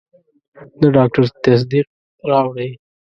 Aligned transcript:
د 0.79 0.81
ډاکټر 0.95 1.23
تصدیق 1.43 1.87
راوړئ. 2.29 2.69